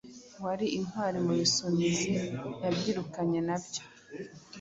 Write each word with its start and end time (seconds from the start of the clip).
wari 0.43 0.65
intwari 0.77 1.17
mu 1.25 1.33
Bisumizi. 1.39 2.13
Yabyirukanye 2.63 3.39
nabyo, 3.47 3.81